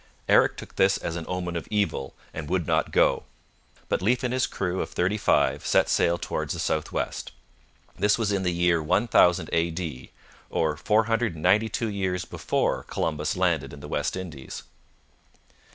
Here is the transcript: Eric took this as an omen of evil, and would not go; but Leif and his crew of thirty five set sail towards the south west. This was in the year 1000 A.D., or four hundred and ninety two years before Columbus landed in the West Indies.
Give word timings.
Eric 0.27 0.57
took 0.57 0.77
this 0.77 0.97
as 0.97 1.15
an 1.15 1.25
omen 1.27 1.55
of 1.55 1.67
evil, 1.69 2.15
and 2.33 2.49
would 2.49 2.65
not 2.65 2.89
go; 2.91 3.21
but 3.87 4.01
Leif 4.01 4.23
and 4.23 4.33
his 4.33 4.47
crew 4.47 4.81
of 4.81 4.89
thirty 4.89 5.15
five 5.15 5.63
set 5.63 5.87
sail 5.89 6.17
towards 6.17 6.53
the 6.55 6.59
south 6.59 6.91
west. 6.91 7.31
This 7.99 8.17
was 8.17 8.31
in 8.31 8.41
the 8.41 8.49
year 8.51 8.81
1000 8.81 9.49
A.D., 9.53 10.11
or 10.49 10.75
four 10.75 11.03
hundred 11.03 11.35
and 11.35 11.43
ninety 11.43 11.69
two 11.69 11.87
years 11.89 12.25
before 12.25 12.81
Columbus 12.85 13.37
landed 13.37 13.73
in 13.73 13.79
the 13.79 13.87
West 13.87 14.17
Indies. 14.17 14.63